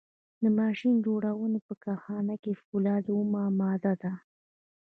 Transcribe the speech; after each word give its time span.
د 0.41 0.43
ماشین 0.59 0.95
جوړونې 1.05 1.59
په 1.67 1.73
کارخانه 1.83 2.35
کې 2.43 2.51
فولاد 2.63 3.05
اومه 3.15 3.43
ماده 3.59 3.93
ده. 4.01 4.13